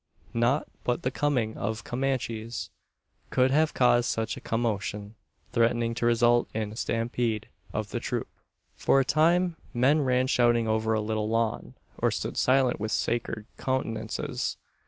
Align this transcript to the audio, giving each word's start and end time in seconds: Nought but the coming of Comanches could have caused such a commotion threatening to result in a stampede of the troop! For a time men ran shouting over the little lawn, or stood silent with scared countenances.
Nought 0.33 0.65
but 0.83 1.03
the 1.03 1.11
coming 1.11 1.55
of 1.59 1.83
Comanches 1.83 2.71
could 3.29 3.51
have 3.51 3.75
caused 3.75 4.09
such 4.09 4.35
a 4.35 4.41
commotion 4.41 5.13
threatening 5.51 5.93
to 5.93 6.07
result 6.07 6.49
in 6.55 6.71
a 6.71 6.75
stampede 6.75 7.49
of 7.71 7.91
the 7.91 7.99
troop! 7.99 8.27
For 8.75 8.99
a 8.99 9.05
time 9.05 9.57
men 9.75 10.01
ran 10.01 10.25
shouting 10.25 10.67
over 10.67 10.95
the 10.95 11.03
little 11.03 11.29
lawn, 11.29 11.75
or 11.99 12.09
stood 12.09 12.35
silent 12.35 12.79
with 12.79 12.91
scared 12.91 13.45
countenances. 13.59 14.57